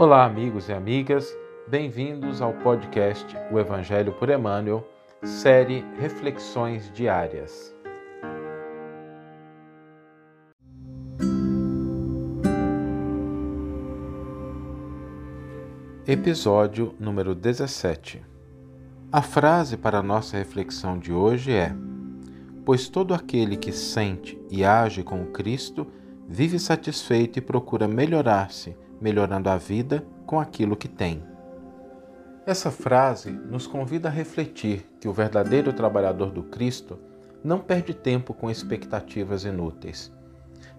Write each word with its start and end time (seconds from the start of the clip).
Olá, 0.00 0.24
amigos 0.24 0.70
e 0.70 0.72
amigas, 0.72 1.30
bem-vindos 1.68 2.40
ao 2.40 2.54
podcast 2.54 3.36
O 3.52 3.58
Evangelho 3.58 4.14
por 4.14 4.30
Emmanuel, 4.30 4.82
série 5.22 5.84
Reflexões 5.98 6.90
Diárias. 6.94 7.76
Episódio 16.06 16.94
número 16.98 17.34
17 17.34 18.24
A 19.12 19.20
frase 19.20 19.76
para 19.76 19.98
a 19.98 20.02
nossa 20.02 20.38
reflexão 20.38 20.98
de 20.98 21.12
hoje 21.12 21.52
é: 21.52 21.74
Pois 22.64 22.88
todo 22.88 23.12
aquele 23.12 23.54
que 23.54 23.70
sente 23.70 24.40
e 24.50 24.64
age 24.64 25.02
com 25.02 25.26
Cristo 25.26 25.86
vive 26.26 26.58
satisfeito 26.58 27.38
e 27.38 27.42
procura 27.42 27.86
melhorar-se 27.86 28.74
melhorando 29.00 29.48
a 29.48 29.56
vida 29.56 30.04
com 30.26 30.38
aquilo 30.38 30.76
que 30.76 30.88
tem. 30.88 31.22
Essa 32.46 32.70
frase 32.70 33.30
nos 33.30 33.66
convida 33.66 34.08
a 34.08 34.12
refletir 34.12 34.84
que 35.00 35.08
o 35.08 35.12
verdadeiro 35.12 35.72
trabalhador 35.72 36.30
do 36.30 36.42
Cristo 36.42 36.98
não 37.42 37.58
perde 37.58 37.94
tempo 37.94 38.34
com 38.34 38.50
expectativas 38.50 39.44
inúteis. 39.44 40.12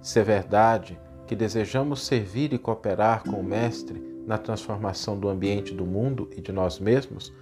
Se 0.02 0.20
é 0.20 0.23
verdade 0.23 0.99
que 1.27 1.36
desejamos 1.36 2.05
servir 2.05 2.54
e 2.54 2.58
cooperar 2.58 3.23
com 3.23 3.40
o 3.40 3.44
Mestre 3.44 4.02
na 4.27 4.38
transformação 4.38 5.20
do 5.20 5.30
ambiente 5.30 5.74
do 5.74 5.85
mundo 5.85 6.30
e 6.35 6.41
de 6.41 6.52
nós 6.52 6.80
mesmos, 6.80 7.34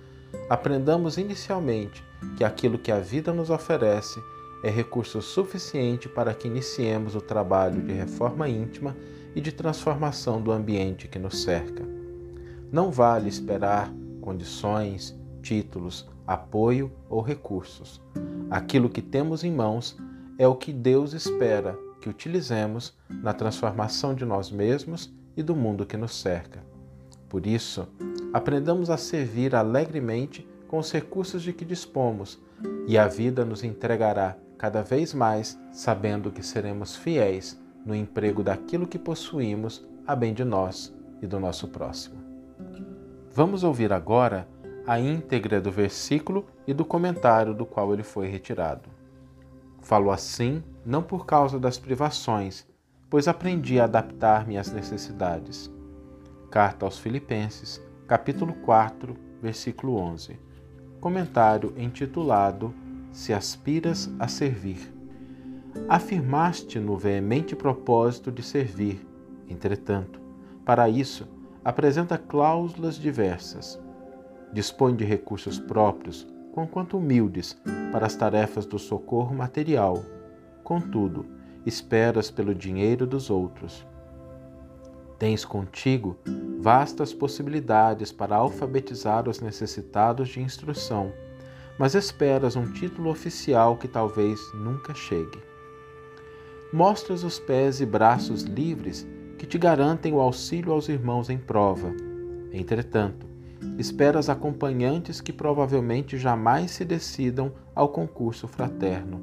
aprendamos 0.50 1.18
inicialmente 1.18 2.04
que 2.38 2.44
aquilo 2.44 2.78
que 2.78 2.92
a 2.92 3.00
vida 3.00 3.34
nos 3.34 3.50
oferece 3.50 4.22
é 4.64 4.70
recurso 4.70 5.22
suficiente 5.22 6.10
para 6.10 6.34
que 6.34 6.48
iniciemos 6.48 7.16
o 7.16 7.22
trabalho 7.22 7.82
de 7.82 7.94
reforma 7.94 8.50
íntima 8.50 8.96
e 9.36 9.42
de 9.42 9.52
transformação 9.52 10.42
do 10.42 10.52
ambiente 10.52 11.08
que 11.08 11.20
nos 11.20 11.42
cerca. 11.44 11.84
Não 12.72 12.92
vale 12.92 13.30
esperar 13.30 13.94
condições, 14.22 15.18
títulos, 15.42 16.08
apoio 16.28 16.92
ou 17.10 17.22
recursos. 17.22 18.02
Aquilo 18.50 18.90
que 18.90 19.02
temos 19.02 19.44
em 19.44 19.52
mãos 19.52 19.98
é 20.38 20.48
o 20.48 20.56
que 20.56 20.74
Deus 20.74 21.14
espera 21.14 21.78
que 22.02 22.10
utilizemos 22.10 22.98
na 23.10 23.34
transformação 23.34 24.14
de 24.14 24.26
nós 24.26 24.52
mesmos 24.52 25.14
e 25.36 25.44
do 25.44 25.56
mundo 25.56 25.86
que 25.86 25.98
nos 25.98 26.16
cerca. 26.16 26.64
Por 27.28 27.46
isso, 27.46 27.88
aprendamos 28.34 28.90
a 28.90 28.98
servir 28.98 29.56
alegremente 29.56 30.48
com 30.68 30.78
os 30.78 30.92
recursos 30.92 31.42
de 31.42 31.52
que 31.52 31.66
dispomos, 31.66 32.40
e 32.88 32.98
a 32.98 33.08
vida 33.08 33.46
nos 33.46 33.64
entregará 33.64 34.38
cada 34.60 34.84
vez 34.84 35.14
mais, 35.14 35.58
sabendo 35.72 36.30
que 36.30 36.44
seremos 36.44 36.94
fiéis 36.94 37.58
no 37.86 37.96
emprego 37.96 38.44
daquilo 38.44 38.86
que 38.86 39.00
possuímos 39.00 39.88
a 40.06 40.14
bem 40.14 40.34
de 40.34 40.44
nós 40.44 40.94
e 41.22 41.26
do 41.26 41.40
nosso 41.40 41.70
próximo. 41.70 42.18
Vamos 43.32 43.64
ouvir 43.64 43.94
agora 43.94 44.46
a 44.86 45.00
íntegra 45.00 45.62
do 45.62 45.72
versículo 45.72 46.46
e 46.68 46.74
do 46.74 46.84
comentário 46.84 47.54
do 47.54 47.66
qual 47.66 47.94
ele 47.94 48.04
foi 48.04 48.28
retirado. 48.28 48.90
Falo 49.82 50.12
assim 50.12 50.62
não 50.86 51.02
por 51.02 51.26
causa 51.26 51.58
das 51.58 51.78
privações, 51.78 52.68
pois 53.10 53.30
aprendi 53.30 53.80
a 53.80 53.86
adaptar-me 53.86 54.58
às 54.58 54.70
necessidades. 54.74 55.72
Carta 56.52 56.86
aos 56.86 57.00
Filipenses, 57.00 57.82
capítulo 58.06 58.54
4, 58.56 59.16
versículo 59.42 59.96
11. 59.96 60.38
Comentário 61.00 61.74
intitulado 61.78 62.74
Se 63.12 63.34
aspiras 63.34 64.10
a 64.20 64.28
servir. 64.28 64.94
Afirmaste 65.88 66.80
no 66.80 66.98
veemente 66.98 67.56
propósito 67.56 68.32
de 68.32 68.44
servir, 68.44 69.06
entretanto, 69.48 70.20
para 70.66 70.88
isso, 70.88 71.28
apresenta 71.64 72.18
cláusulas 72.18 72.96
diversas. 72.96 73.80
Dispõe 74.54 74.96
de 74.96 75.04
recursos 75.04 75.60
próprios, 75.60 76.28
conquanto 76.54 76.98
humildes, 76.98 77.60
para 77.92 78.06
as 78.06 78.16
tarefas 78.16 78.66
do 78.66 78.78
socorro 78.78 79.36
material. 79.36 80.04
Contudo, 80.64 81.26
esperas 81.66 82.30
pelo 82.30 82.54
dinheiro 82.54 83.08
dos 83.08 83.30
outros. 83.30 83.86
Tens 85.18 85.44
contigo 85.44 86.18
vastas 86.60 87.14
possibilidades 87.14 88.12
para 88.12 88.36
alfabetizar 88.36 89.28
os 89.28 89.40
necessitados 89.40 90.30
de 90.30 90.42
instrução, 90.42 91.12
mas 91.80 91.96
esperas 91.96 92.56
um 92.56 92.72
título 92.72 93.10
oficial 93.10 93.78
que 93.78 93.88
talvez 93.88 94.40
nunca 94.54 94.94
chegue 94.94 95.50
mostras 96.72 97.24
os 97.24 97.40
pés 97.40 97.82
e 97.82 97.86
braços 97.86 98.44
livres 98.44 99.08
que 99.38 99.48
te 99.48 99.58
garantem 99.58 100.14
o 100.14 100.20
auxílio 100.20 100.72
aos 100.72 100.88
irmãos 100.88 101.30
em 101.30 101.38
prova. 101.38 101.92
Entretanto, 102.52 103.26
esperas 103.78 104.30
acompanhantes 104.30 105.20
que 105.20 105.34
provavelmente 105.34 106.18
jamais 106.18 106.72
se 106.72 106.86
decidam 106.86 107.52
ao 107.74 107.90
concurso 107.90 108.48
fraterno. 108.48 109.22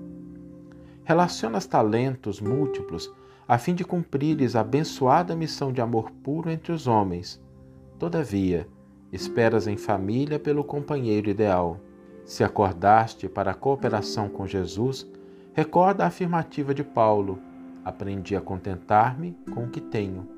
Relacionas 1.05 1.67
talentos 1.67 2.41
múltiplos 2.41 3.13
a 3.47 3.59
fim 3.59 3.75
de 3.75 3.85
cumprires 3.85 4.57
a 4.57 4.61
abençoada 4.61 5.37
missão 5.37 5.71
de 5.71 5.81
amor 5.81 6.11
puro 6.11 6.51
entre 6.51 6.73
os 6.73 6.89
homens. 6.89 7.41
Todavia, 7.97 8.67
esperas 9.13 9.69
em 9.69 9.77
família 9.77 10.39
pelo 10.39 10.65
companheiro 10.65 11.31
ideal. 11.31 11.79
Se 12.27 12.45
acordaste 12.45 13.27
para 13.27 13.53
a 13.53 13.55
cooperação 13.55 14.29
com 14.29 14.47
Jesus, 14.47 15.09
Recorda 15.57 16.05
a 16.05 16.09
afirmativa 16.09 16.75
de 16.75 16.85
Paulo: 16.85 17.39
Aprendi 17.83 18.37
a 18.37 18.43
contentar-me 18.43 19.35
com 19.55 19.65
o 19.65 19.71
que 19.71 19.81
tenho. 19.81 20.29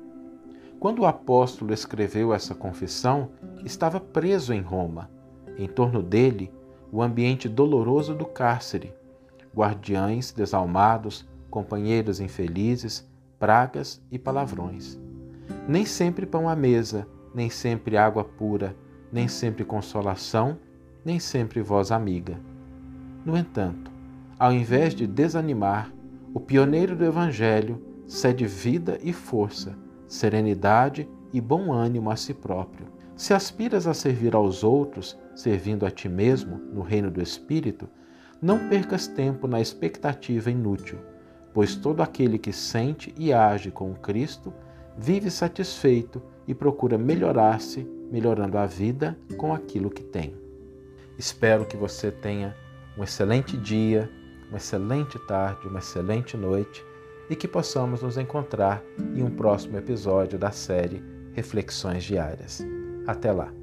Quando 0.79 0.99
o 0.99 1.05
apóstolo 1.05 1.73
escreveu 1.73 2.33
essa 2.33 2.55
confissão, 2.55 3.29
estava 3.65 3.99
preso 3.99 4.53
em 4.53 4.61
Roma. 4.61 5.11
Em 5.57 5.67
torno 5.67 6.01
dele, 6.01 6.53
o 6.89 7.01
ambiente 7.01 7.49
doloroso 7.49 8.15
do 8.15 8.25
cárcere, 8.25 8.93
guardiães 9.53 10.31
desalmados, 10.31 11.27
companheiros 11.49 12.21
infelizes, 12.21 13.05
pragas 13.37 14.01
e 14.09 14.17
palavrões. 14.17 14.97
Nem 15.67 15.85
sempre 15.85 16.25
pão 16.25 16.47
à 16.47 16.55
mesa, 16.55 17.05
nem 17.35 17.49
sempre 17.49 17.97
água 17.97 18.23
pura, 18.23 18.73
nem 19.11 19.27
sempre 19.27 19.65
consolação, 19.65 20.57
nem 21.03 21.19
sempre 21.19 21.61
voz 21.61 21.91
amiga. 21.91 22.39
No 23.25 23.37
entanto, 23.37 23.91
ao 24.37 24.53
invés 24.53 24.93
de 24.95 25.05
desanimar, 25.05 25.91
o 26.33 26.39
pioneiro 26.39 26.95
do 26.95 27.03
Evangelho 27.03 27.81
cede 28.07 28.45
vida 28.45 28.97
e 29.01 29.11
força, 29.11 29.75
serenidade 30.07 31.07
e 31.33 31.39
bom 31.39 31.71
ânimo 31.71 32.09
a 32.09 32.15
si 32.15 32.33
próprio. 32.33 32.87
Se 33.15 33.33
aspiras 33.33 33.85
a 33.85 33.93
servir 33.93 34.33
aos 34.33 34.63
outros, 34.63 35.17
servindo 35.35 35.85
a 35.85 35.91
ti 35.91 36.07
mesmo 36.07 36.57
no 36.73 36.81
reino 36.81 37.11
do 37.11 37.21
Espírito, 37.21 37.89
não 38.41 38.69
percas 38.69 39.07
tempo 39.07 39.47
na 39.47 39.59
expectativa 39.59 40.49
inútil, 40.49 40.97
pois 41.53 41.75
todo 41.75 42.01
aquele 42.01 42.39
que 42.39 42.53
sente 42.53 43.13
e 43.17 43.33
age 43.33 43.71
com 43.71 43.93
Cristo 43.93 44.53
vive 44.97 45.29
satisfeito 45.29 46.21
e 46.47 46.53
procura 46.53 46.97
melhorar-se, 46.97 47.87
melhorando 48.11 48.57
a 48.57 48.65
vida 48.65 49.17
com 49.37 49.53
aquilo 49.53 49.89
que 49.89 50.03
tem. 50.03 50.48
Espero 51.19 51.65
que 51.65 51.77
você 51.77 52.09
tenha 52.09 52.55
um 52.97 53.03
excelente 53.03 53.55
dia 53.55 54.09
uma 54.49 54.57
excelente 54.57 55.17
tarde, 55.19 55.67
uma 55.67 55.79
excelente 55.79 56.35
noite 56.35 56.83
e 57.29 57.35
que 57.35 57.47
possamos 57.47 58.01
nos 58.01 58.17
encontrar 58.17 58.83
em 59.15 59.23
um 59.23 59.29
próximo 59.29 59.77
episódio 59.77 60.39
da 60.39 60.51
série 60.51 61.03
Reflexões 61.33 62.03
Diárias. 62.03 62.65
Até 63.05 63.31
lá! 63.31 63.58